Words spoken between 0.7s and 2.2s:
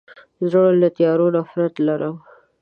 له تیارو نفرت لرم.